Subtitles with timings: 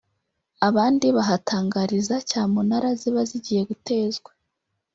[0.67, 4.31] abandi bahatangariza cyamunara ziba zigiye gutezwa